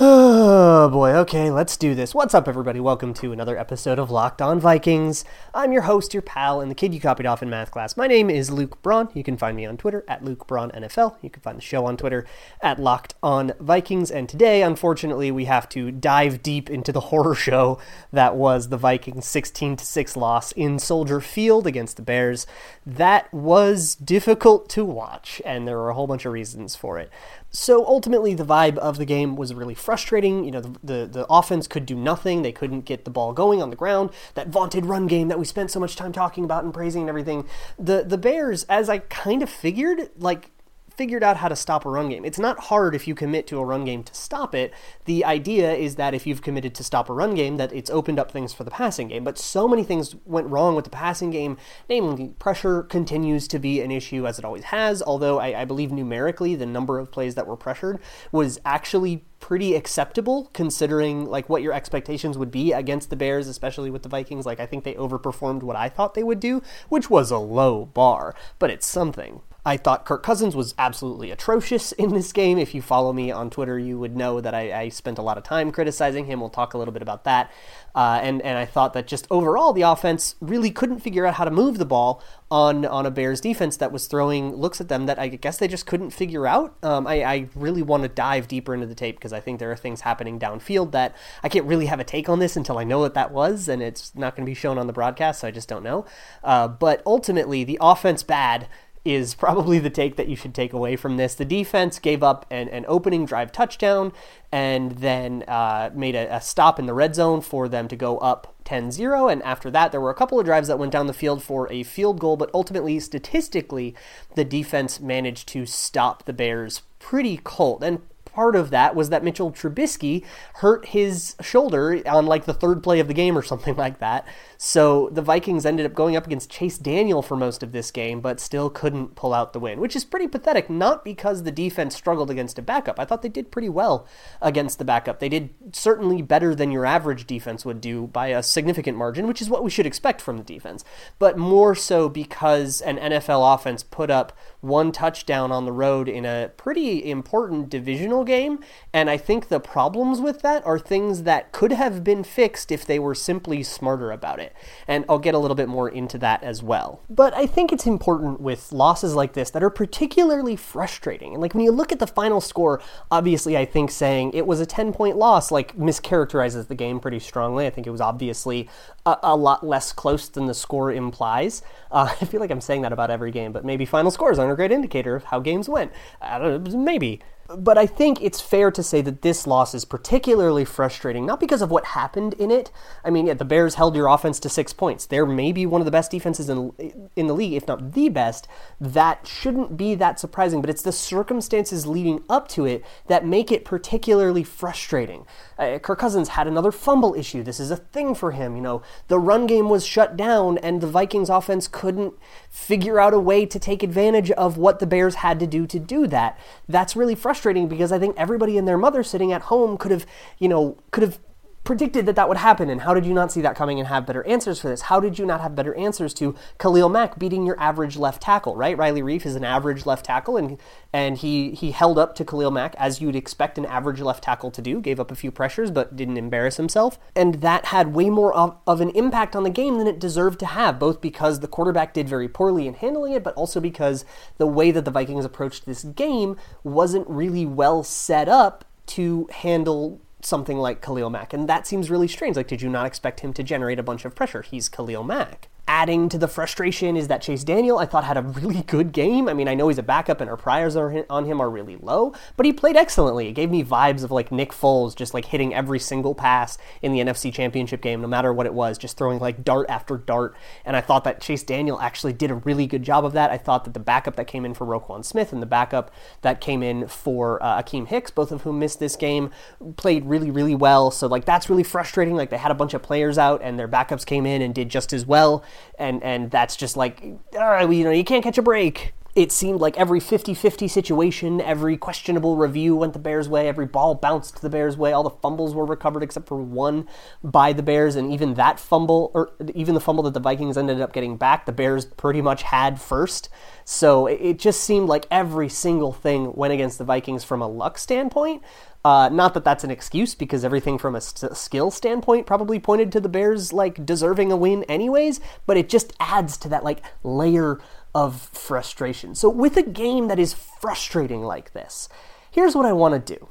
[0.00, 2.14] Oh boy, okay, let's do this.
[2.14, 2.80] What's up, everybody?
[2.80, 5.22] Welcome to another episode of Locked On Vikings.
[5.52, 7.94] I'm your host, your pal, and the kid you copied off in math class.
[7.94, 9.10] My name is Luke Braun.
[9.12, 11.16] You can find me on Twitter at Luke Braun NFL.
[11.20, 12.26] You can find the show on Twitter
[12.62, 14.10] at Locked On Vikings.
[14.10, 17.78] And today, unfortunately, we have to dive deep into the horror show
[18.12, 22.46] that was the Vikings' 16 6 loss in Soldier Field against the Bears.
[22.86, 27.10] That was difficult to watch, and there were a whole bunch of reasons for it.
[27.52, 30.44] So ultimately, the vibe of the game was really frustrating.
[30.44, 32.42] You know, the, the, the offense could do nothing.
[32.42, 34.10] They couldn't get the ball going on the ground.
[34.34, 37.08] That vaunted run game that we spent so much time talking about and praising and
[37.10, 37.46] everything.
[37.78, 40.50] The the Bears, as I kind of figured, like
[40.92, 42.24] figured out how to stop a run game.
[42.24, 44.72] It's not hard if you commit to a run game to stop it.
[45.06, 48.18] The idea is that if you've committed to stop a run game, that it's opened
[48.18, 49.24] up things for the passing game.
[49.24, 51.56] But so many things went wrong with the passing game,
[51.88, 55.92] namely pressure continues to be an issue as it always has, although I, I believe
[55.92, 57.98] numerically the number of plays that were pressured
[58.30, 63.90] was actually pretty acceptable considering like what your expectations would be against the Bears, especially
[63.90, 64.46] with the Vikings.
[64.46, 67.86] Like I think they overperformed what I thought they would do, which was a low
[67.86, 69.40] bar, but it's something.
[69.64, 72.58] I thought Kirk Cousins was absolutely atrocious in this game.
[72.58, 75.38] If you follow me on Twitter, you would know that I, I spent a lot
[75.38, 76.40] of time criticizing him.
[76.40, 77.52] We'll talk a little bit about that.
[77.94, 81.44] Uh, and and I thought that just overall the offense really couldn't figure out how
[81.44, 85.06] to move the ball on on a Bears defense that was throwing looks at them
[85.06, 86.74] that I guess they just couldn't figure out.
[86.82, 89.70] Um, I, I really want to dive deeper into the tape because I think there
[89.70, 92.84] are things happening downfield that I can't really have a take on this until I
[92.84, 95.48] know what that was, and it's not going to be shown on the broadcast, so
[95.48, 96.04] I just don't know.
[96.42, 98.66] Uh, but ultimately, the offense bad
[99.04, 101.34] is probably the take that you should take away from this.
[101.34, 104.12] The defense gave up an, an opening drive touchdown
[104.52, 108.18] and then uh, made a, a, stop in the red zone for them to go
[108.18, 109.28] up 10 0.
[109.28, 111.70] And after that, there were a couple of drives that went down the field for
[111.72, 113.94] a field goal, but ultimately, statistically,
[114.34, 117.82] the defense managed to stop the Bears pretty cold.
[117.82, 118.02] And
[118.32, 120.24] part of that was that Mitchell Trubisky
[120.54, 124.26] hurt his shoulder on like the third play of the game or something like that.
[124.64, 128.20] So the Vikings ended up going up against Chase Daniel for most of this game,
[128.20, 130.70] but still couldn't pull out the win, which is pretty pathetic.
[130.70, 133.00] Not because the defense struggled against a backup.
[133.00, 134.06] I thought they did pretty well
[134.40, 135.18] against the backup.
[135.18, 139.42] They did certainly better than your average defense would do by a significant margin, which
[139.42, 140.84] is what we should expect from the defense.
[141.18, 146.24] But more so because an NFL offense put up one touchdown on the road in
[146.24, 148.60] a pretty important divisional game.
[148.92, 152.86] And I think the problems with that are things that could have been fixed if
[152.86, 154.51] they were simply smarter about it.
[154.86, 157.00] And I'll get a little bit more into that as well.
[157.08, 161.32] But I think it's important with losses like this that are particularly frustrating.
[161.32, 162.80] And like when you look at the final score,
[163.10, 167.18] obviously I think saying it was a 10 point loss like mischaracterizes the game pretty
[167.18, 167.66] strongly.
[167.66, 168.68] I think it was obviously
[169.06, 171.62] a, a lot less close than the score implies.
[171.90, 174.52] Uh, I feel like I'm saying that about every game, but maybe final scores aren't
[174.52, 175.92] a great indicator of how games went.
[176.22, 181.26] Know, maybe but I think it's fair to say that this loss is particularly frustrating,
[181.26, 182.70] not because of what happened in it.
[183.04, 185.06] I mean, yeah, the Bears held your offense to six points.
[185.06, 186.72] They're maybe one of the best defenses in
[187.16, 188.48] in the league, if not the best.
[188.80, 193.52] That shouldn't be that surprising, but it's the circumstances leading up to it that make
[193.52, 195.26] it particularly frustrating.
[195.58, 197.42] Uh, Kirk Cousins had another fumble issue.
[197.42, 198.56] This is a thing for him.
[198.56, 202.14] You know, the run game was shut down, and the Vikings offense couldn't
[202.52, 205.78] figure out a way to take advantage of what the Bears had to do to
[205.78, 206.38] do that.
[206.68, 210.04] That's really frustrating because I think everybody and their mother sitting at home could have,
[210.38, 211.18] you know, could have
[211.64, 212.68] predicted that that would happen.
[212.68, 214.82] And how did you not see that coming and have better answers for this?
[214.82, 218.56] How did you not have better answers to khalil mack beating your average left tackle
[218.56, 218.76] right?
[218.76, 220.58] Riley reiff is an average left tackle and
[220.92, 224.50] and he he held up to khalil mack as you'd expect an average left tackle
[224.50, 226.98] to do gave up a few pressures but didn't embarrass himself.
[227.14, 230.40] And that had way more of, of an impact on the game than it deserved
[230.40, 234.04] to have both because the quarterback did very poorly in handling it but also because
[234.38, 240.00] the way that the vikings approached this game wasn't really well set up to handle
[240.24, 241.32] something like Khalil Mack.
[241.32, 242.36] And that seems really strange.
[242.36, 244.42] Like, did you not expect him to generate a bunch of pressure?
[244.42, 248.22] He's Khalil Mack adding to the frustration is that Chase Daniel, I thought, had a
[248.22, 249.28] really good game.
[249.28, 252.12] I mean, I know he's a backup and our priors on him are really low,
[252.36, 253.28] but he played excellently.
[253.28, 256.92] It gave me vibes of like Nick Foles just like hitting every single pass in
[256.92, 260.34] the NFC Championship game, no matter what it was, just throwing like dart after dart.
[260.64, 263.30] And I thought that Chase Daniel actually did a really good job of that.
[263.30, 265.92] I thought that the backup that came in for Roquan Smith and the backup
[266.22, 269.30] that came in for uh, Akiem Hicks, both of whom missed this game,
[269.76, 270.90] played really, really well.
[270.90, 272.14] So, like, that's really frustrating.
[272.16, 274.68] Like, they had a bunch of players out and their backups came in and did
[274.68, 275.44] just as well
[275.78, 277.02] and and that's just like
[277.38, 281.40] uh, you know you can't catch a break it seemed like every 50 50 situation,
[281.40, 285.10] every questionable review went the Bears' way, every ball bounced the Bears' way, all the
[285.10, 286.88] fumbles were recovered except for one
[287.22, 290.80] by the Bears, and even that fumble, or even the fumble that the Vikings ended
[290.80, 293.28] up getting back, the Bears pretty much had first.
[293.64, 297.76] So it just seemed like every single thing went against the Vikings from a luck
[297.78, 298.42] standpoint.
[298.84, 302.90] Uh, not that that's an excuse because everything from a st- skill standpoint probably pointed
[302.90, 306.82] to the Bears like deserving a win anyways, but it just adds to that like
[307.04, 307.60] layer
[307.94, 309.14] of frustration.
[309.14, 311.88] So, with a game that is frustrating like this,
[312.30, 313.28] here's what I want to do.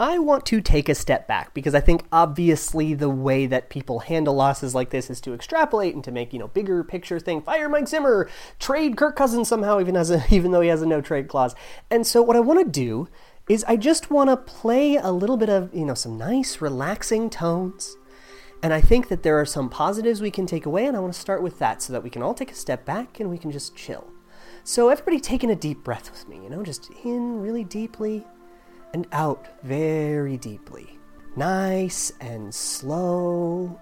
[0.00, 3.98] I want to take a step back because I think obviously the way that people
[3.98, 7.42] handle losses like this is to extrapolate and to make, you know, bigger picture thing,
[7.42, 10.86] fire Mike Zimmer, trade Kirk Cousins somehow even as a even though he has a
[10.86, 11.54] no trade clause.
[11.90, 13.08] And so what I want to do
[13.46, 17.28] is I just want to play a little bit of, you know, some nice relaxing
[17.28, 17.98] tones
[18.62, 21.14] and I think that there are some positives we can take away, and I want
[21.14, 23.38] to start with that so that we can all take a step back and we
[23.38, 24.06] can just chill.
[24.64, 28.26] So, everybody taking a deep breath with me, you know, just in really deeply
[28.92, 30.98] and out very deeply.
[31.36, 33.80] Nice and slow.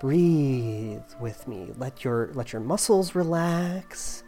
[0.00, 1.72] Breathe with me.
[1.76, 4.22] Let your let your muscles relax.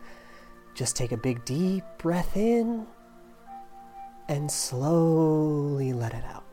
[0.74, 2.86] Just take a big deep breath in
[4.28, 6.51] and slowly let it out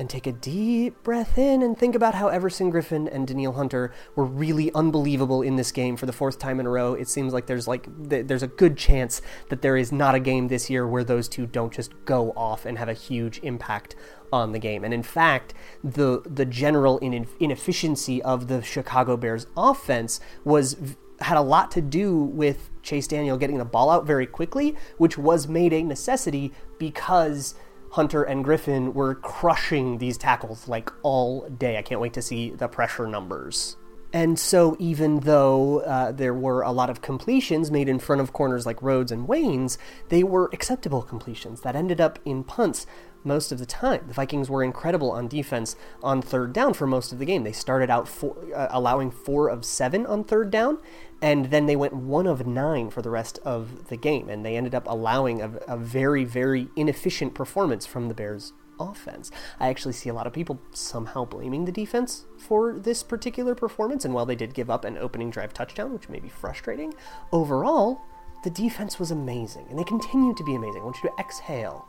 [0.00, 3.92] and take a deep breath in and think about how Everson Griffen and Danielle Hunter
[4.16, 6.94] were really unbelievable in this game for the fourth time in a row.
[6.94, 9.20] It seems like there's like there's a good chance
[9.50, 12.64] that there is not a game this year where those two don't just go off
[12.64, 13.94] and have a huge impact
[14.32, 14.84] on the game.
[14.84, 15.52] And in fact,
[15.84, 20.76] the the general inefficiency of the Chicago Bears offense was
[21.20, 25.18] had a lot to do with Chase Daniel getting the ball out very quickly, which
[25.18, 27.54] was made a necessity because
[27.90, 31.76] Hunter and Griffen were crushing these tackles like all day.
[31.76, 33.76] I can't wait to see the pressure numbers.
[34.12, 38.32] And so, even though uh, there were a lot of completions made in front of
[38.32, 39.78] corners like Rhodes and Waynes,
[40.08, 42.86] they were acceptable completions that ended up in punts
[43.24, 44.04] most of the time.
[44.06, 47.44] The Vikings were incredible on defense on third down for most of the game.
[47.44, 50.78] They started out four, uh, allowing four of seven on third down,
[51.20, 54.28] and then they went one of nine for the rest of the game.
[54.28, 59.30] And they ended up allowing a, a very, very inefficient performance from the Bears offense.
[59.58, 64.04] I actually see a lot of people somehow blaming the defense for this particular performance,
[64.04, 66.94] and while they did give up an opening drive touchdown, which may be frustrating,
[67.30, 68.00] overall,
[68.42, 70.80] the defense was amazing, and they continue to be amazing.
[70.80, 71.86] I want you to exhale,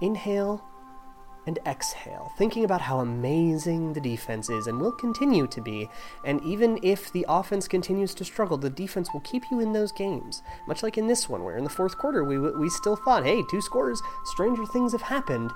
[0.00, 0.64] inhale,
[1.50, 5.90] and exhale, thinking about how amazing the defense is and will continue to be.
[6.24, 9.90] And even if the offense continues to struggle, the defense will keep you in those
[9.90, 10.42] games.
[10.68, 13.42] Much like in this one, where in the fourth quarter we, we still thought, hey,
[13.50, 15.50] two scores, stranger things have happened.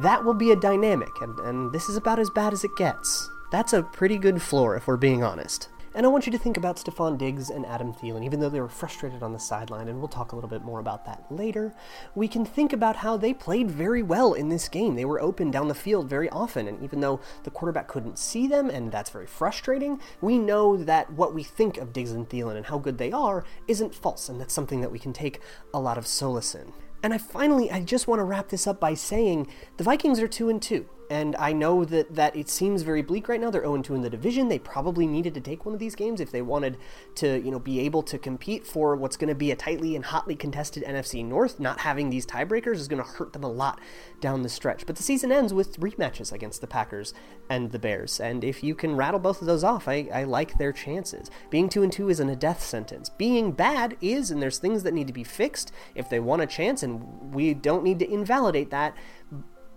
[0.00, 3.30] That will be a dynamic, and, and this is about as bad as it gets.
[3.50, 5.70] That's a pretty good floor, if we're being honest.
[5.98, 8.60] And I want you to think about Stefon Diggs and Adam Thielen, even though they
[8.60, 11.74] were frustrated on the sideline, and we'll talk a little bit more about that later.
[12.14, 14.94] We can think about how they played very well in this game.
[14.94, 18.46] They were open down the field very often, and even though the quarterback couldn't see
[18.46, 22.56] them, and that's very frustrating, we know that what we think of Diggs and Thielen
[22.56, 25.40] and how good they are isn't false, and that's something that we can take
[25.74, 26.72] a lot of solace in.
[27.02, 29.48] And I finally, I just want to wrap this up by saying
[29.78, 30.88] the Vikings are 2 and 2.
[31.10, 33.50] And I know that, that it seems very bleak right now.
[33.50, 34.48] They're 0-2 in the division.
[34.48, 36.76] They probably needed to take one of these games if they wanted
[37.16, 40.04] to, you know, be able to compete for what's going to be a tightly and
[40.04, 41.58] hotly contested NFC North.
[41.58, 43.80] Not having these tiebreakers is going to hurt them a lot
[44.20, 44.84] down the stretch.
[44.86, 47.14] But the season ends with rematches against the Packers
[47.48, 48.20] and the Bears.
[48.20, 51.30] And if you can rattle both of those off, I, I like their chances.
[51.50, 53.08] Being 2 and 2 isn't a death sentence.
[53.08, 56.46] Being bad is, and there's things that need to be fixed if they want a
[56.46, 58.94] chance, and we don't need to invalidate that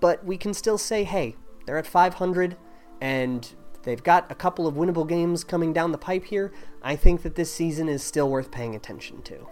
[0.01, 2.57] but we can still say, hey, they're at 500
[2.99, 3.53] and
[3.83, 6.51] they've got a couple of winnable games coming down the pipe here.
[6.81, 9.47] I think that this season is still worth paying attention to.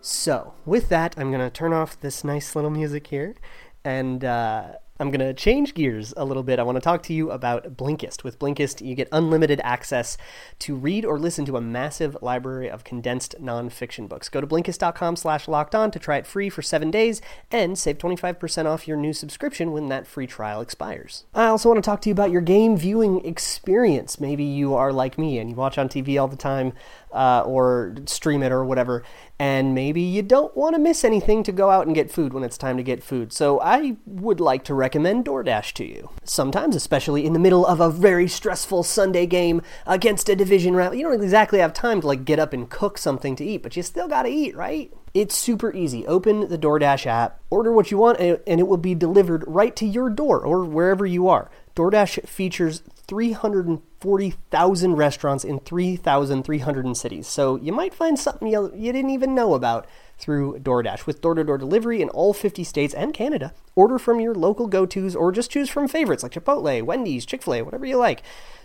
[0.00, 3.36] So, with that, I'm going to turn off this nice little music here
[3.84, 6.60] and uh, I'm going to change gears a little bit.
[6.60, 8.22] I want to talk to you about Blinkist.
[8.22, 10.16] With Blinkist, you get unlimited access
[10.60, 14.28] to read or listen to a massive library of condensed nonfiction books.
[14.28, 17.20] Go to Blinkist.com slash locked on to try it free for seven days
[17.50, 21.24] and save 25% off your new subscription when that free trial expires.
[21.34, 24.20] I also want to talk to you about your game viewing experience.
[24.20, 26.72] Maybe you are like me and you watch on TV all the time
[27.10, 29.02] uh, or stream it or whatever.
[29.36, 32.44] And maybe you don't want to miss anything to go out and get food when
[32.44, 33.32] it's time to get food.
[33.32, 36.10] So I would like to recommend DoorDash to you.
[36.22, 40.96] Sometimes, especially in the middle of a very stressful Sunday game against a division rival,
[40.96, 43.76] you don't exactly have time to like get up and cook something to eat, but
[43.76, 44.92] you still got to eat, right?
[45.14, 46.06] It's super easy.
[46.06, 49.86] Open the DoorDash app, order what you want, and it will be delivered right to
[49.86, 51.50] your door or wherever you are.
[51.76, 57.26] DoorDash features 340,000 restaurants in 3,300 cities.
[57.26, 61.06] So you might find something you, you didn't even know about through DoorDash.
[61.06, 64.68] With door to door delivery in all 50 states and Canada, order from your local
[64.68, 67.96] go tos or just choose from favorites like Chipotle, Wendy's, Chick fil A, whatever you
[67.96, 68.22] like.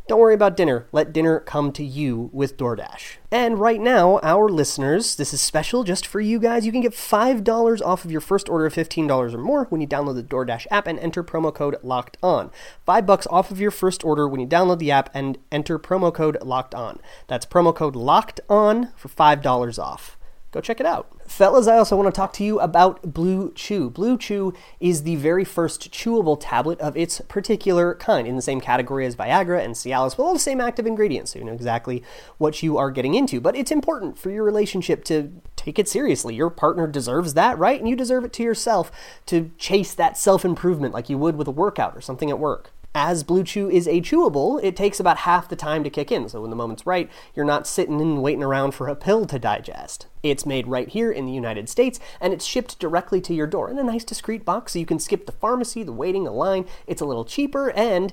[0.10, 0.88] Don't worry about dinner.
[0.92, 3.18] Let dinner come to you with DoorDash.
[3.32, 6.66] And right now, our listeners, this is special just for you guys.
[6.66, 9.88] You can get $5 off of your first order of $15 or more when you
[9.88, 12.50] download the DoorDash app and enter promo code LOCKED ON.
[12.88, 16.12] 5 bucks off of your first order when you download the app and enter promo
[16.12, 17.00] code LOCKED ON.
[17.28, 20.18] That's promo code LOCKED ON for $5 off
[20.52, 21.08] go check it out.
[21.28, 23.90] Fellas, I also want to talk to you about Blue Chew.
[23.90, 28.60] Blue Chew is the very first chewable tablet of its particular kind, in the same
[28.60, 32.04] category as Viagra and Cialis, with all the same active ingredients, so you know exactly
[32.38, 33.40] what you are getting into.
[33.40, 36.36] But it's important for your relationship to take it seriously.
[36.36, 37.80] Your partner deserves that, right?
[37.80, 38.92] And you deserve it to yourself
[39.28, 42.72] to chase that self improvement like you would with a workout or something at work
[42.96, 46.28] as Blue Chew is a chewable, it takes about half the time to kick in.
[46.28, 49.38] So when the moment's right, you're not sitting and waiting around for a pill to
[49.38, 50.08] digest.
[50.24, 53.70] It's made right here in the United States, and it's shipped directly to your door
[53.70, 56.66] in a nice discreet box so you can skip the pharmacy, the waiting, the line.
[56.88, 58.12] It's a little cheaper, and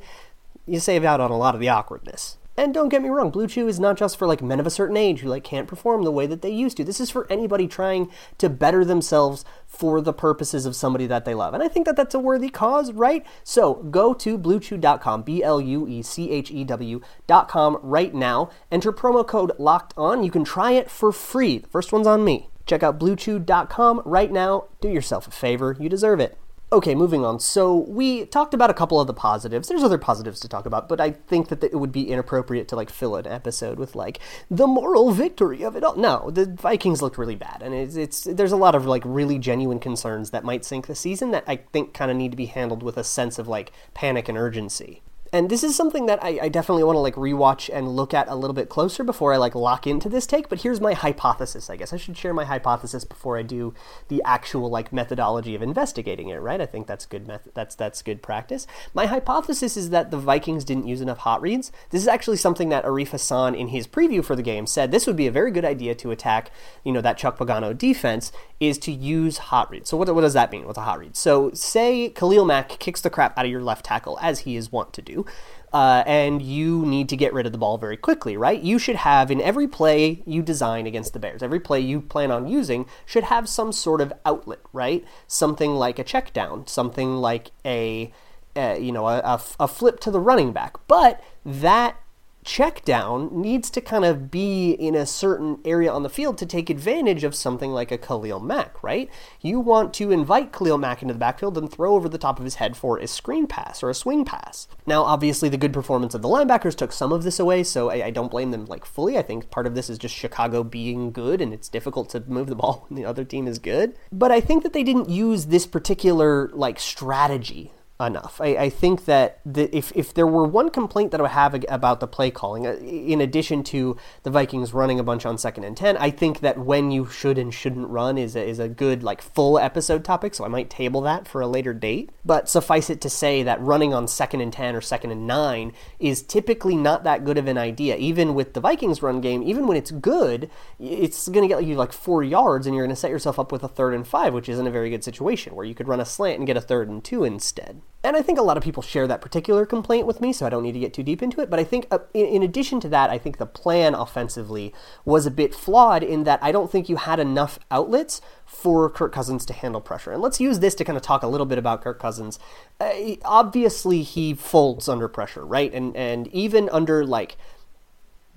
[0.66, 2.36] you save out on a lot of the awkwardness.
[2.58, 4.70] And don't get me wrong, Blue Chew is not just for like men of a
[4.70, 6.84] certain age who like can't perform the way that they used to.
[6.84, 11.34] This is for anybody trying to better themselves for the purposes of somebody that they
[11.34, 11.52] love.
[11.52, 13.26] And I think that that's a worthy cause, right?
[13.44, 18.50] So go to bluechew.com, B L U E C H E W.com right now.
[18.72, 20.24] Enter promo code locked on.
[20.24, 21.58] You can try it for free.
[21.58, 22.48] The first one's on me.
[22.64, 24.64] Check out bluechew.com right now.
[24.80, 25.76] Do yourself a favor.
[25.78, 26.38] You deserve it.
[26.72, 27.38] Okay, moving on.
[27.38, 29.68] So we talked about a couple of the positives.
[29.68, 32.76] There's other positives to talk about, but I think that it would be inappropriate to
[32.76, 34.18] like fill an episode with like
[34.50, 35.94] the moral victory of it all.
[35.94, 39.38] No, the Vikings looked really bad, and it's, it's there's a lot of like really
[39.38, 42.46] genuine concerns that might sink the season that I think kind of need to be
[42.46, 45.02] handled with a sense of like panic and urgency
[45.36, 48.26] and this is something that I, I definitely want to like rewatch and look at
[48.26, 50.48] a little bit closer before I like lock into this take.
[50.48, 51.68] But here's my hypothesis.
[51.68, 53.74] I guess I should share my hypothesis before I do
[54.08, 56.38] the actual like methodology of investigating it.
[56.38, 56.58] Right?
[56.58, 57.30] I think that's good.
[57.52, 58.66] That's that's good practice.
[58.94, 61.70] My hypothesis is that the Vikings didn't use enough hot reads.
[61.90, 65.06] This is actually something that Arif Hassan in his preview for the game said this
[65.06, 66.50] would be a very good idea to attack.
[66.82, 69.90] You know that Chuck Pagano defense is to use hot reads.
[69.90, 70.64] So what what does that mean?
[70.64, 71.14] What's a hot read?
[71.14, 74.72] So say Khalil Mack kicks the crap out of your left tackle as he is
[74.72, 75.25] wont to do
[75.72, 78.62] uh, and you need to get rid of the ball very quickly, right?
[78.62, 82.30] You should have in every play you design against the Bears, every play you plan
[82.30, 85.04] on using should have some sort of outlet, right?
[85.26, 88.12] Something like a check down, something like a,
[88.56, 90.76] you know, a, a, a flip to the running back.
[90.86, 92.00] But that
[92.46, 96.46] check down needs to kind of be in a certain area on the field to
[96.46, 99.10] take advantage of something like a Khalil Mack, right?
[99.42, 102.44] You want to invite Khalil Mack into the backfield and throw over the top of
[102.44, 104.68] his head for a screen pass or a swing pass.
[104.86, 108.06] Now, obviously, the good performance of the linebackers took some of this away, so I,
[108.06, 109.18] I don't blame them like fully.
[109.18, 112.46] I think part of this is just Chicago being good, and it's difficult to move
[112.46, 113.96] the ball when the other team is good.
[114.12, 118.40] But I think that they didn't use this particular like strategy enough.
[118.40, 121.64] I, I think that the, if, if there were one complaint that I would have
[121.68, 125.64] about the play calling, uh, in addition to the Vikings running a bunch on second
[125.64, 128.68] and 10, I think that when you should and shouldn't run is a, is a
[128.68, 132.10] good, like, full episode topic, so I might table that for a later date.
[132.24, 135.72] But suffice it to say that running on second and 10 or second and 9
[135.98, 137.96] is typically not that good of an idea.
[137.96, 141.76] Even with the Vikings run game, even when it's good, it's going to get you
[141.76, 144.34] like four yards and you're going to set yourself up with a third and five,
[144.34, 146.60] which isn't a very good situation where you could run a slant and get a
[146.60, 147.80] third and two instead.
[148.06, 150.48] And I think a lot of people share that particular complaint with me, so I
[150.48, 151.50] don't need to get too deep into it.
[151.50, 154.72] But I think, uh, in, in, addition to that, I think the plan offensively
[155.04, 159.12] was a bit flawed in that I don't think you had enough outlets for Kirk
[159.12, 160.12] Cousins to handle pressure.
[160.12, 162.38] And let's use this to kind of talk a little bit about Kirk Cousins.
[162.78, 162.92] Uh,
[163.24, 165.74] obviously, he folds under pressure, right?
[165.74, 167.36] And and even under like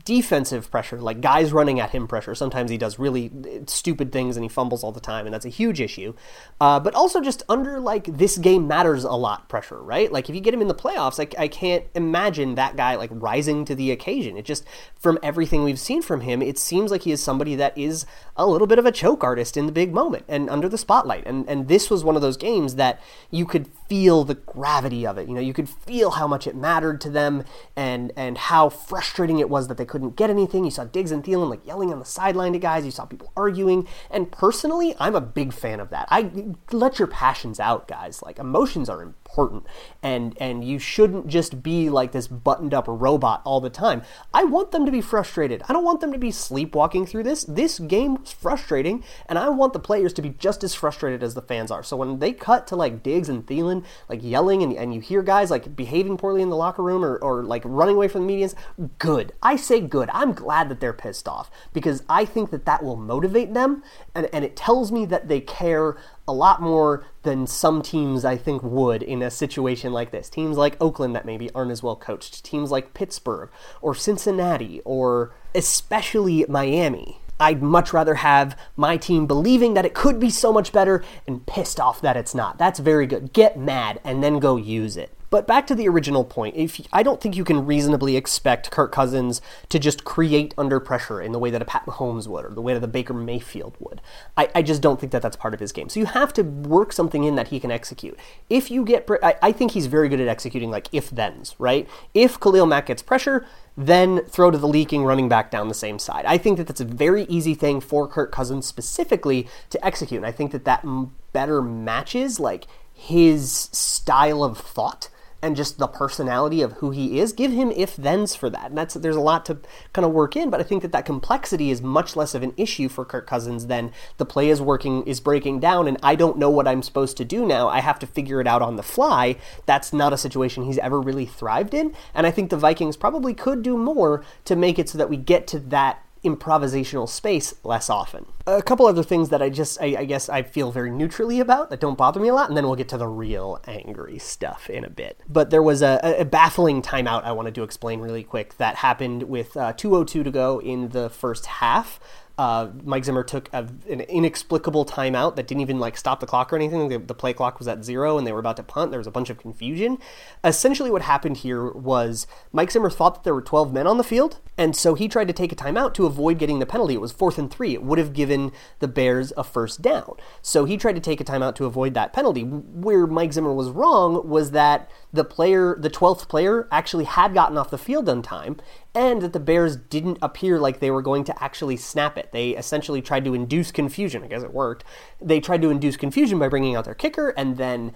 [0.10, 2.34] defensive pressure, like guys running at him pressure.
[2.34, 3.32] Sometimes he does really
[3.68, 6.16] stupid things and he fumbles all the time, and that's a huge issue.
[6.60, 10.12] Uh, but also just under like this game matters a lot pressure, right?
[10.12, 13.12] Like if you get him in the playoffs, like I can't imagine that guy like
[13.14, 14.36] rising to the occasion.
[14.36, 17.78] It just from everything we've seen from him, it seems like he is somebody that
[17.78, 20.78] is a little bit of a choke artist in the big moment and under the
[20.80, 21.28] spotlight.
[21.28, 23.00] And and this was one of those games that
[23.30, 25.28] you could feel the gravity of it.
[25.28, 27.44] You know, you could feel how much it mattered to them
[27.76, 30.66] and and how frustrating it was that they couldn't couldn't get anything.
[30.66, 32.86] You saw Diggs and Thielen like yelling on the sideline to guys.
[32.86, 33.88] You saw people arguing.
[34.10, 36.08] And personally, I'm a big fan of that.
[36.10, 36.32] I
[36.72, 38.22] let your passions out, guys.
[38.22, 39.66] Like emotions are important,
[40.02, 44.02] and and you shouldn't just be like this buttoned up robot all the time.
[44.34, 45.64] I want them to be frustrated.
[45.68, 47.44] I don't want them to be sleepwalking through this.
[47.44, 51.34] This game was frustrating, and I want the players to be just as frustrated as
[51.34, 51.84] the fans are.
[51.84, 55.22] So when they cut to like Diggs and Thielen like yelling, and, and you hear
[55.22, 58.34] guys like behaving poorly in the locker room or, or like running away from the
[58.34, 58.56] medians,
[58.98, 59.34] good.
[59.42, 60.10] I say good.
[60.14, 63.84] I'm glad that they're pissed off because I think that that will motivate them,
[64.16, 68.38] and, and it tells me that they care a lot more than some teams I
[68.38, 70.30] think would in a situation like this.
[70.30, 73.50] Teams like Oakland that maybe aren't as well coached, teams like Pittsburgh
[73.82, 77.20] or Cincinnati or especially Miami.
[77.40, 81.46] I'd much rather have my team believing that it could be so much better and
[81.46, 82.58] pissed off that it's not.
[82.58, 83.32] That's very good.
[83.32, 85.14] Get mad and then go use it.
[85.30, 88.92] But back to the original point, if I don't think you can reasonably expect Kirk
[88.92, 92.50] Cousins to just create under pressure in the way that a Pat Mahomes would or
[92.50, 94.02] the way that a Baker Mayfield would.
[94.36, 95.90] I, I just don't think that that's part of his game.
[95.90, 98.18] So you have to work something in that he can execute.
[98.50, 101.88] If you get, I, I think he's very good at executing like if thens, right?
[102.14, 103.46] If Khalil Mack gets pressure,
[103.78, 106.26] then throw to the leaking running back down the same side.
[106.26, 110.18] I think that that's a very easy thing for Kirk Cousins specifically to execute.
[110.18, 110.86] And I think that that
[111.32, 115.10] better matches like his style of thought
[115.42, 118.68] and just the personality of who he is, give him if thens for that.
[118.68, 119.60] And that's there's a lot to
[119.94, 122.54] kind of work in, but I think that that complexity is much less of an
[122.58, 126.38] issue for Kirk Cousins than the play is working is breaking down and I don't
[126.38, 127.70] know what I'm supposed to do now.
[127.70, 129.38] I have to figure it out on the fly.
[129.66, 133.34] That's not a situation he's ever really thrived in, and I think the Vikings probably
[133.34, 137.90] could do more to make it so that we get to that improvisational space less
[137.90, 138.26] often.
[138.46, 141.70] A couple other things that I just, I, I, guess, I feel very neutrally about
[141.70, 144.70] that don't bother me a lot, and then we'll get to the real angry stuff
[144.70, 145.22] in a bit.
[145.28, 149.24] But there was a, a baffling timeout I wanted to explain really quick that happened
[149.24, 152.00] with uh, 2:02 to go in the first half
[152.40, 156.54] uh, Mike Zimmer took a, an inexplicable timeout that didn't even like stop the clock
[156.54, 156.88] or anything.
[156.88, 158.92] The, the, play clock was at zero, and they were about to punt.
[158.92, 159.98] There was a bunch of confusion.
[160.42, 164.06] Essentially, what happened here was Mike Zimmer thought that there were 12 men on the
[164.06, 166.94] field, and so he tried to take a timeout to avoid getting the penalty.
[166.94, 167.74] It was fourth and three.
[167.74, 170.14] It would have given the Bears a first down.
[170.42, 172.44] So he tried to take a timeout to avoid that penalty.
[172.44, 177.58] Where Mike Zimmer was wrong was that the player, the 12th player, actually had gotten
[177.58, 178.62] off the field on time,
[178.96, 182.32] and that the Bears didn't appear like they were going to actually snap it.
[182.32, 184.24] They essentially tried to induce confusion.
[184.24, 184.84] I guess it worked.
[185.22, 187.94] They tried to induce confusion by bringing out their kicker and then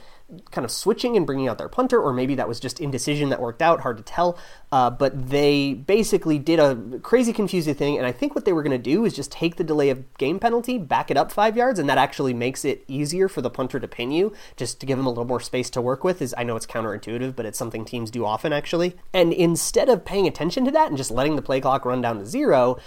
[0.52, 3.40] kind of switching and bringing out their punter, or maybe that was just indecision that
[3.40, 4.38] worked out, hard to tell.
[4.72, 8.64] Uh, but they basically did a crazy confusing thing, and I think what they were
[8.64, 11.55] going to do is just take the delay of game penalty, back it up five
[11.55, 14.86] yards, and that actually makes it easier for the punter to pin you, just to
[14.86, 16.22] give them a little more space to work with.
[16.22, 18.96] Is I know it's counterintuitive, but it's something teams do often actually.
[19.14, 22.20] And instead of paying attention to that and just letting the play clock run down
[22.20, 22.77] to zero,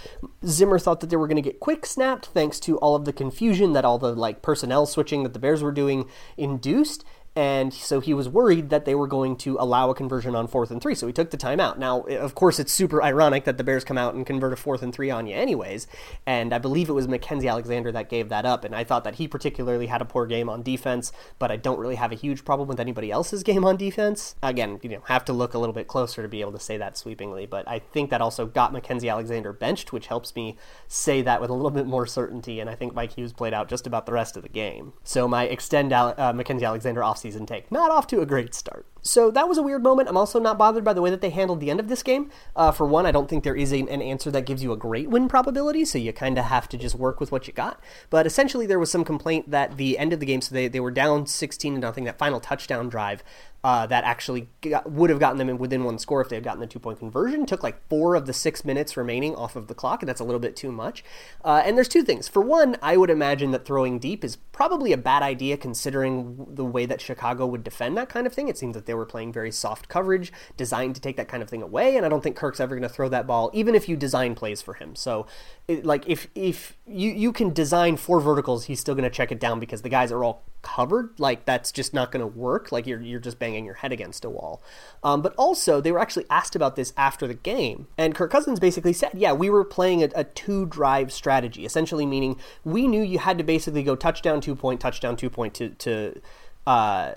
[0.45, 3.13] Zimmer thought that they were going to get quick snapped thanks to all of the
[3.13, 7.03] confusion that all the like personnel switching that the Bears were doing induced
[7.37, 10.71] and so he was worried that they were going to allow a conversion on fourth
[10.71, 10.95] and three.
[10.95, 11.77] So he took the timeout.
[11.77, 14.81] Now, of course, it's super ironic that the Bears come out and convert a fourth
[14.81, 15.85] and three on you, anyways.
[16.25, 18.63] And I believe it was Mackensie Alexander that gave that up.
[18.63, 21.77] And I thought that he particularly had a poor game on defense, but I don't
[21.77, 24.33] really have a huge problem with anybody else's game on defense.
[24.41, 26.77] Again, you know, have to look a little bit closer to be able to say
[26.77, 27.47] that sweepingly.
[27.47, 31.51] But I think that also got Mackensie Alexander benched, which helps me say that with
[31.51, 32.59] a little bit more certainty.
[32.59, 34.93] And I think Mike Hughes played out just about the rest of the game.
[35.03, 37.47] So my extend uh, Mackensie Alexander offseason season.
[37.71, 38.85] Not off to a great start.
[39.07, 40.09] So that was a weird moment.
[40.09, 42.29] I'm also not bothered by the way that they handled the end of this game.
[42.55, 44.77] Uh, for one, I don't think there is a, an answer that gives you a
[44.77, 47.81] great win probability, so you kind of have to just work with what you got.
[48.09, 50.79] But essentially, there was some complaint that the end of the game, so they, they
[50.79, 53.23] were down 16 to nothing, that final touchdown drive
[53.63, 56.61] uh, that actually got, would have gotten them within one score if they had gotten
[56.61, 57.45] the two point conversion.
[57.45, 60.23] Took like four of the six minutes remaining off of the clock, and that's a
[60.23, 61.03] little bit too much.
[61.43, 62.27] Uh, and there's two things.
[62.27, 66.63] For one, I would imagine that throwing deep is probably a bad idea considering the
[66.63, 68.47] way that Chicago would defend that kind of thing.
[68.47, 71.49] It seems that they were playing very soft coverage, designed to take that kind of
[71.49, 73.87] thing away, and I don't think Kirk's ever going to throw that ball, even if
[73.87, 74.95] you design plays for him.
[74.95, 75.27] So,
[75.67, 79.31] it, like if if you you can design four verticals, he's still going to check
[79.31, 81.17] it down because the guys are all covered.
[81.17, 82.71] Like that's just not going to work.
[82.71, 84.61] Like you're you're just banging your head against a wall.
[85.03, 88.59] Um, but also, they were actually asked about this after the game, and Kirk Cousins
[88.59, 93.01] basically said, "Yeah, we were playing a, a two drive strategy, essentially meaning we knew
[93.01, 96.21] you had to basically go touchdown, two point, touchdown, two point to to."
[96.65, 97.13] Uh,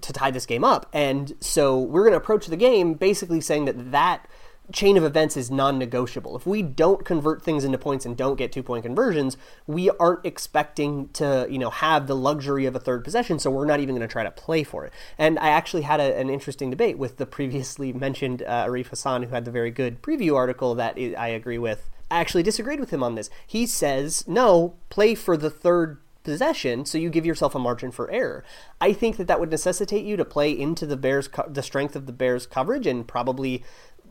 [0.00, 3.66] to tie this game up, and so we're going to approach the game basically saying
[3.66, 4.26] that that
[4.72, 6.34] chain of events is non-negotiable.
[6.36, 11.10] If we don't convert things into points and don't get two-point conversions, we aren't expecting
[11.10, 14.08] to, you know, have the luxury of a third possession, so we're not even going
[14.08, 14.92] to try to play for it.
[15.18, 19.24] And I actually had a, an interesting debate with the previously mentioned uh, Arif Hassan,
[19.24, 21.90] who had the very good preview article that I agree with.
[22.10, 23.28] I actually disagreed with him on this.
[23.46, 28.10] He says, no, play for the third possession, so you give yourself a margin for
[28.10, 28.44] error.
[28.80, 31.94] I think that that would necessitate you to play into the Bears co- the strength
[31.94, 33.62] of the Bears coverage and probably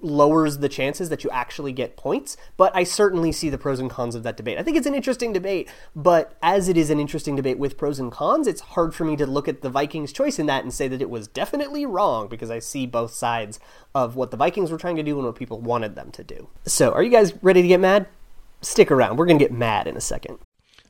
[0.03, 3.89] lowers the chances that you actually get points, but I certainly see the pros and
[3.89, 4.57] cons of that debate.
[4.57, 7.99] I think it's an interesting debate, but as it is an interesting debate with pros
[7.99, 10.73] and cons, it's hard for me to look at the Vikings' choice in that and
[10.73, 13.59] say that it was definitely wrong because I see both sides
[13.95, 16.49] of what the Vikings were trying to do and what people wanted them to do.
[16.65, 18.07] So, are you guys ready to get mad?
[18.61, 19.17] Stick around.
[19.17, 20.39] We're going to get mad in a second.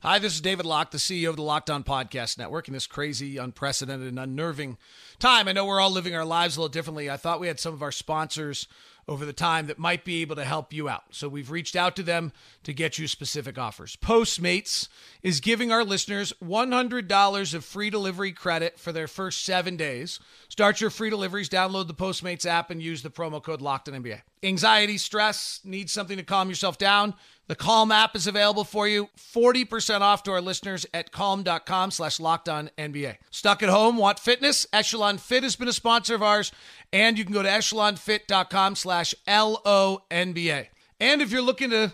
[0.04, 2.88] Hi, this is David Locke, the CEO of the Locked On Podcast Network, in this
[2.88, 4.78] crazy, unprecedented, and unnerving
[5.18, 5.48] time.
[5.48, 7.10] I know we're all living our lives a little differently.
[7.10, 8.68] I thought we had some of our sponsors
[9.08, 11.04] over the time that might be able to help you out.
[11.12, 13.96] So we've reached out to them to get you specific offers.
[13.96, 14.90] Postmates
[15.24, 20.20] is giving our listeners $100 of free delivery credit for their first seven days.
[20.50, 24.22] Start your free deliveries, download the Postmates app, and use the promo code LOCKEDONNBA.
[24.44, 27.16] Anxiety, stress, need something to calm yourself down?
[27.48, 29.10] The Calm app is available for you.
[29.18, 33.18] 40% off to our listeners at calm.com slash locked on NBA.
[33.32, 34.66] Stuck at home, want fitness?
[34.72, 36.54] Echelon Fit has been a sponsor of ours,
[36.94, 40.70] and you can go to echelonfit.com slash L-O-N-B-A.
[41.02, 41.94] And if you're looking to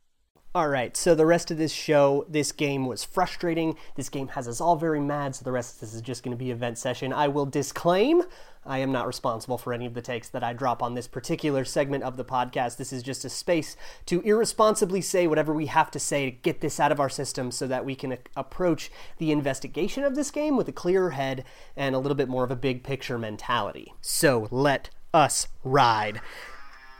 [0.53, 3.77] All right, so the rest of this show, this game was frustrating.
[3.95, 6.37] This game has us all very mad, so the rest of this is just going
[6.37, 7.13] to be event session.
[7.13, 8.23] I will disclaim
[8.65, 11.65] I am not responsible for any of the takes that I drop on this particular
[11.65, 12.77] segment of the podcast.
[12.77, 16.61] This is just a space to irresponsibly say whatever we have to say to get
[16.61, 20.29] this out of our system so that we can a- approach the investigation of this
[20.29, 21.43] game with a clearer head
[21.75, 23.93] and a little bit more of a big picture mentality.
[24.01, 26.21] So let us ride.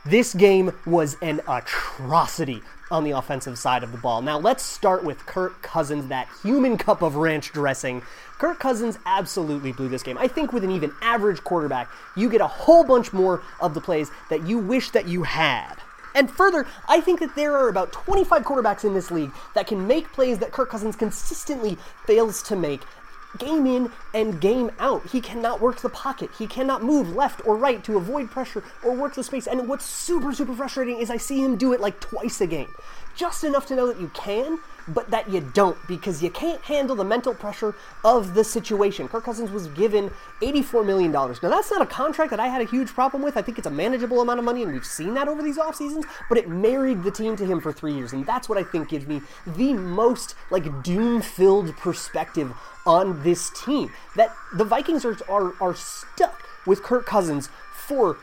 [0.04, 2.60] This game was an atrocity
[2.90, 4.20] on the offensive side of the ball.
[4.20, 8.02] Now, let's start with Kirk Cousins, that human cup of ranch dressing.
[8.36, 10.18] Kirk Cousins absolutely blew this game.
[10.18, 13.80] I think with an even average quarterback, you get a whole bunch more of the
[13.80, 15.76] plays that you wish that you had.
[16.16, 19.86] And further, I think that there are about 25 quarterbacks in this league that can
[19.86, 22.82] make plays that Kirk Cousins consistently fails to make
[23.38, 25.06] game in and game out.
[25.06, 26.30] He cannot work the pocket.
[26.38, 29.46] He cannot move left or right to avoid pressure or work the space.
[29.46, 32.68] And what's super, super frustrating is I see him do it like twice a game.
[33.14, 36.96] Just enough to know that you can, but that you don't because you can't handle
[36.96, 39.08] the mental pressure of the situation.
[39.08, 41.12] Kirk Cousins was given $84 million.
[41.12, 43.36] Now, that's not a contract that I had a huge problem with.
[43.36, 45.76] I think it's a manageable amount of money, and we've seen that over these off
[45.76, 48.64] seasons, but it married the team to him for three years, and that's what I
[48.64, 52.52] think gives me the most like doom-filled perspective
[52.86, 53.92] on this team.
[54.16, 58.18] That the Vikings are, are, are stuck with Kirk Cousins for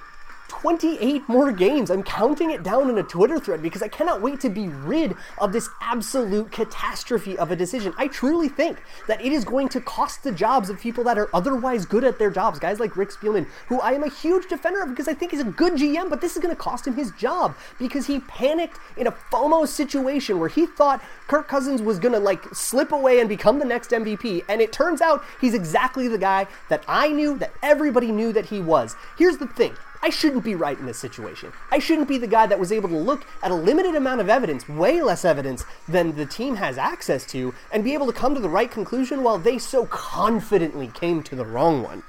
[0.50, 1.90] 28 more games.
[1.90, 5.16] I'm counting it down in a Twitter thread because I cannot wait to be rid
[5.38, 7.94] of this absolute catastrophe of a decision.
[7.98, 11.30] I truly think that it is going to cost the jobs of people that are
[11.34, 12.60] otherwise good at their jobs.
[12.60, 15.42] Guys like Rick Spielman, who I am a huge defender of because I think he's
[15.42, 18.80] a good GM, but this is going to cost him his job because he panicked
[18.98, 23.20] in a FOMO situation where he thought Kirk Cousins was going to like slip away
[23.20, 24.44] and become the next MVP.
[24.50, 28.48] And it turns out he's exactly the guy that I knew, that everybody knew that
[28.48, 28.96] he was.
[29.18, 31.52] Here's the thing I shouldn't be right in this situation.
[31.72, 34.30] I shouldn't be the guy that was able to look at a limited amount of
[34.30, 38.34] evidence, way less evidence than the team has access to, and be able to come
[38.34, 42.04] to the right conclusion while they so confidently came to the wrong one.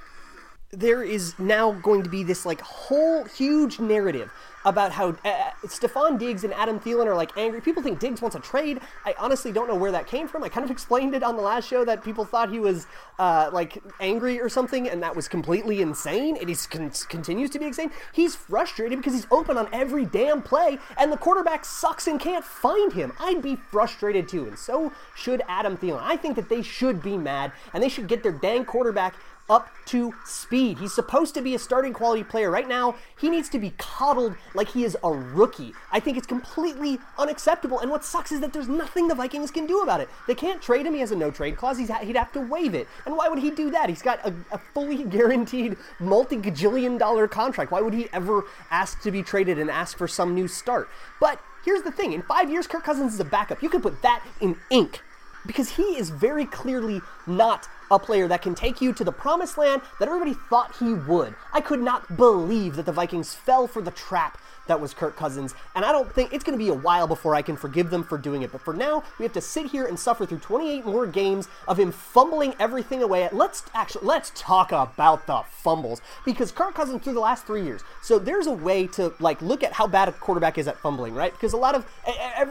[0.72, 4.30] There is now going to be this like whole huge narrative
[4.64, 7.60] about how uh, Stefon Diggs and Adam Thielen are like angry.
[7.60, 8.80] People think Diggs wants a trade.
[9.04, 10.44] I honestly don't know where that came from.
[10.44, 12.86] I kind of explained it on the last show that people thought he was
[13.18, 16.36] uh, like angry or something, and that was completely insane.
[16.36, 17.90] It is con- continues to be insane.
[18.12, 22.44] He's frustrated because he's open on every damn play, and the quarterback sucks and can't
[22.44, 23.12] find him.
[23.18, 26.02] I'd be frustrated too, and so should Adam Thielen.
[26.02, 29.14] I think that they should be mad, and they should get their dang quarterback
[29.50, 30.78] up to speed.
[30.78, 32.50] He's supposed to be a starting quality player.
[32.50, 35.74] Right now, he needs to be coddled like he is a rookie.
[35.90, 37.80] I think it's completely unacceptable.
[37.80, 40.08] And what sucks is that there's nothing the Vikings can do about it.
[40.28, 40.94] They can't trade him.
[40.94, 41.78] He has a no trade clause.
[41.78, 42.86] He's, he'd have to waive it.
[43.04, 43.88] And why would he do that?
[43.88, 47.72] He's got a, a fully guaranteed multi gajillion dollar contract.
[47.72, 50.88] Why would he ever ask to be traded and ask for some new start?
[51.20, 53.62] But here's the thing in five years, Kirk Cousins is a backup.
[53.62, 55.00] You can put that in ink
[55.44, 59.58] because he is very clearly not a player that can take you to the promised
[59.58, 61.34] land that everybody thought he would.
[61.52, 64.38] I could not believe that the Vikings fell for the trap
[64.70, 65.54] that was Kirk Cousins.
[65.74, 68.02] And I don't think it's going to be a while before I can forgive them
[68.02, 68.52] for doing it.
[68.52, 71.78] But for now, we have to sit here and suffer through 28 more games of
[71.78, 73.28] him fumbling everything away.
[73.32, 77.82] Let's actually let's talk about the fumbles because Kirk Cousins through the last three years.
[78.02, 81.14] So there's a way to like look at how bad a quarterback is at fumbling,
[81.14, 81.32] right?
[81.32, 81.84] Because a lot of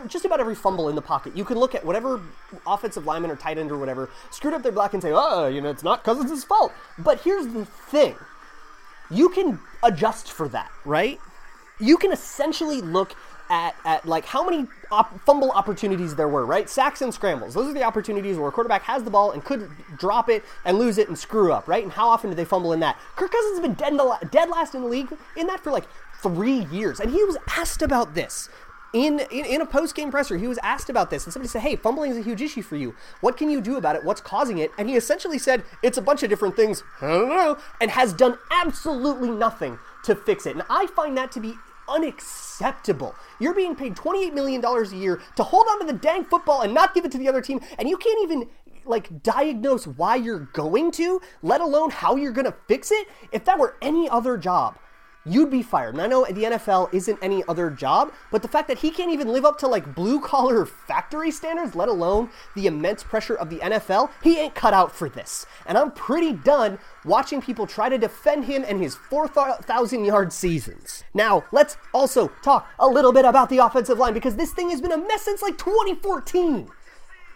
[0.07, 2.21] just about every fumble in the pocket, you can look at whatever
[2.67, 5.61] offensive lineman or tight end or whatever screwed up their block and say, oh, you
[5.61, 6.71] know, it's not Cousins' fault.
[6.97, 8.15] But here's the thing.
[9.09, 11.19] You can adjust for that, right?
[11.79, 13.15] You can essentially look
[13.49, 16.69] at, at like how many op- fumble opportunities there were, right?
[16.69, 17.53] Sacks and scrambles.
[17.53, 20.77] Those are the opportunities where a quarterback has the ball and could drop it and
[20.77, 21.83] lose it and screw up, right?
[21.83, 22.97] And how often do they fumble in that?
[23.15, 25.85] Kirk Cousins has been dead, la- dead last in the league in that for like
[26.21, 26.99] three years.
[26.99, 28.49] And he was asked about this.
[28.91, 31.61] In, in, in a post game presser, he was asked about this, and somebody said,
[31.61, 32.95] Hey, fumbling is a huge issue for you.
[33.21, 34.03] What can you do about it?
[34.03, 34.71] What's causing it?
[34.79, 36.81] And he essentially said, It's a bunch of different things.
[36.99, 37.57] I don't know.
[37.79, 40.55] And has done absolutely nothing to fix it.
[40.55, 41.53] And I find that to be
[41.89, 43.15] unacceptable.
[43.39, 46.73] You're being paid $28 million a year to hold on to the dang football and
[46.73, 48.49] not give it to the other team, and you can't even
[48.85, 53.07] like diagnose why you're going to, let alone how you're going to fix it.
[53.31, 54.77] If that were any other job,
[55.31, 55.93] you'd be fired.
[55.95, 59.11] And I know the NFL isn't any other job, but the fact that he can't
[59.11, 63.49] even live up to like blue collar factory standards, let alone the immense pressure of
[63.49, 65.45] the NFL, he ain't cut out for this.
[65.65, 71.03] And I'm pretty done watching people try to defend him and his 4,000 yard seasons.
[71.13, 74.81] Now, let's also talk a little bit about the offensive line because this thing has
[74.81, 76.69] been a mess since like 2014.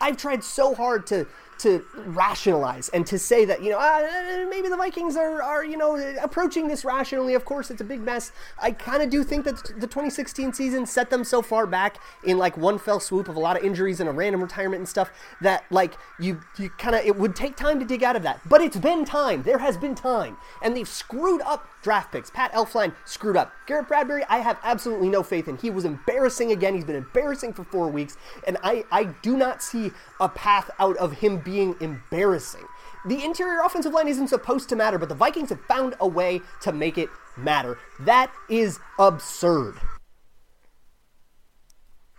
[0.01, 1.27] I've tried so hard to
[1.59, 5.77] to rationalize and to say that you know uh, maybe the Vikings are are you
[5.77, 7.33] know approaching this rationally.
[7.33, 8.31] Of course, it's a big mess.
[8.61, 12.37] I kind of do think that the 2016 season set them so far back in
[12.37, 15.11] like one fell swoop of a lot of injuries and a random retirement and stuff
[15.41, 18.41] that like you you kind of it would take time to dig out of that.
[18.47, 19.43] But it's been time.
[19.43, 22.29] There has been time, and they've screwed up draft picks.
[22.31, 23.53] Pat Elflein screwed up.
[23.67, 25.57] Garrett Bradbury, I have absolutely no faith in.
[25.57, 26.73] He was embarrassing again.
[26.73, 28.17] He's been embarrassing for four weeks,
[28.47, 32.65] and I I do not see a path out of him being embarrassing.
[33.05, 36.41] The interior offensive line isn't supposed to matter, but the Vikings have found a way
[36.61, 37.77] to make it matter.
[37.99, 39.75] That is absurd.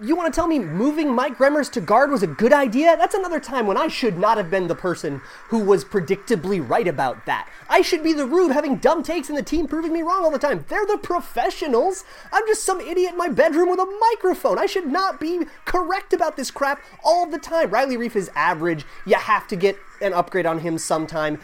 [0.00, 2.96] You want to tell me moving Mike Remmers to guard was a good idea?
[2.96, 6.88] That's another time when I should not have been the person who was predictably right
[6.88, 7.48] about that.
[7.68, 10.32] I should be the rube having dumb takes and the team proving me wrong all
[10.32, 10.64] the time.
[10.68, 12.02] They're the professionals.
[12.32, 14.58] I'm just some idiot in my bedroom with a microphone.
[14.58, 17.70] I should not be correct about this crap all the time.
[17.70, 18.84] Riley Reiff is average.
[19.06, 21.38] You have to get an upgrade on him sometime.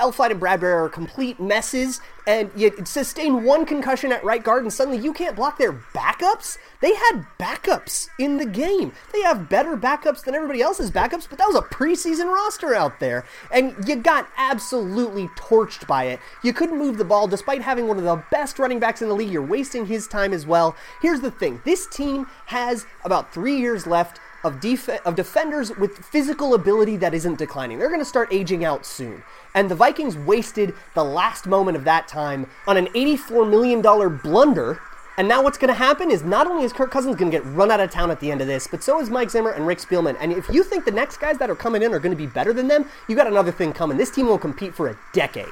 [0.00, 4.72] Elflein and Bradbury are complete messes, and you sustain one concussion at right guard, and
[4.72, 6.56] suddenly you can't block their backups?
[6.80, 8.92] They had backups in the game.
[9.12, 13.00] They have better backups than everybody else's backups, but that was a preseason roster out
[13.00, 16.20] there, and you got absolutely torched by it.
[16.42, 19.14] You couldn't move the ball despite having one of the best running backs in the
[19.14, 19.30] league.
[19.30, 20.74] You're wasting his time as well.
[21.02, 25.98] Here's the thing this team has about three years left of, def- of defenders with
[25.98, 27.78] physical ability that isn't declining.
[27.78, 29.22] They're going to start aging out soon.
[29.54, 33.80] And the Vikings wasted the last moment of that time on an $84 million
[34.18, 34.80] blunder.
[35.18, 37.46] And now what's going to happen is not only is Kirk Cousins going to get
[37.46, 39.66] run out of town at the end of this, but so is Mike Zimmer and
[39.66, 40.16] Rick Spielman.
[40.20, 42.26] And if you think the next guys that are coming in are going to be
[42.26, 43.96] better than them, you got another thing coming.
[43.96, 45.48] This team will compete for a decade.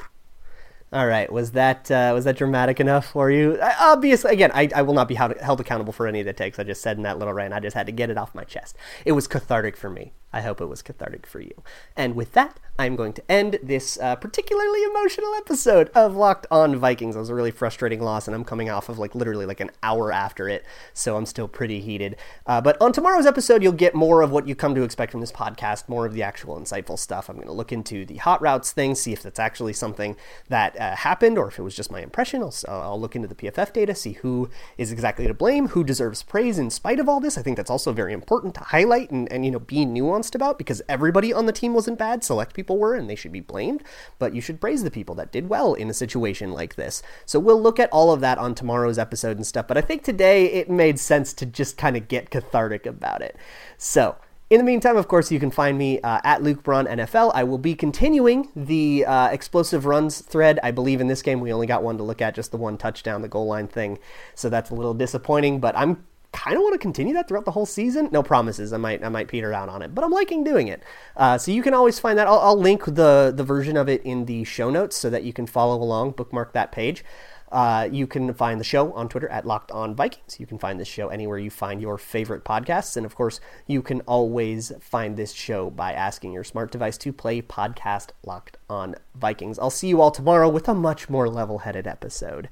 [0.94, 3.60] All right, was that uh, was that dramatic enough for you?
[3.60, 6.32] I, obviously, again, I, I will not be held, held accountable for any of the
[6.32, 7.52] takes I just said in that little rant.
[7.52, 8.76] I just had to get it off my chest.
[9.04, 10.12] It was cathartic for me.
[10.34, 11.62] I hope it was cathartic for you.
[11.96, 16.74] And with that, I'm going to end this uh, particularly emotional episode of Locked On
[16.74, 17.14] Vikings.
[17.14, 19.70] It was a really frustrating loss, and I'm coming off of like literally like an
[19.84, 22.16] hour after it, so I'm still pretty heated.
[22.48, 25.20] Uh, but on tomorrow's episode, you'll get more of what you come to expect from
[25.20, 27.28] this podcast, more of the actual insightful stuff.
[27.28, 30.16] I'm going to look into the hot routes thing, see if that's actually something
[30.48, 32.42] that uh, happened or if it was just my impression.
[32.42, 36.24] I'll, I'll look into the PFF data, see who is exactly to blame, who deserves
[36.24, 37.38] praise in spite of all this.
[37.38, 40.58] I think that's also very important to highlight and, and you know be nuanced about
[40.58, 42.22] because everybody on the team wasn't bad.
[42.22, 43.82] Select people were and they should be blamed,
[44.20, 47.02] but you should praise the people that did well in a situation like this.
[47.26, 50.04] So we'll look at all of that on tomorrow's episode and stuff, but I think
[50.04, 53.36] today it made sense to just kind of get cathartic about it.
[53.76, 54.14] So,
[54.50, 57.32] In the meantime, of course, you can find me uh, at Luke Braun NFL.
[57.34, 60.60] I will be continuing the uh, explosive runs thread.
[60.62, 62.76] I believe in this game we only got one to look at, just the one
[62.76, 63.98] touchdown, the goal line thing.
[64.34, 66.04] So that's a little disappointing, but I'm
[66.44, 68.10] kind of want to continue that throughout the whole season.
[68.12, 68.72] No promises.
[68.72, 70.82] I might I might peter out on it, but I'm liking doing it.
[71.16, 72.26] Uh, so you can always find that.
[72.26, 75.32] I'll, I'll, link the the version of it in the show notes so that you
[75.32, 76.12] can follow along.
[76.12, 77.02] Bookmark that page.
[77.50, 80.40] Uh, you can find the show on Twitter at Locked On Vikings.
[80.40, 83.80] You can find this show anywhere you find your favorite podcasts, and of course, you
[83.80, 88.96] can always find this show by asking your smart device to play podcast Locked On
[89.14, 89.60] Vikings.
[89.60, 92.48] I'll see you all tomorrow with a much more level-headed episode.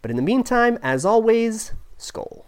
[0.00, 2.47] But in the meantime, as always, Skol.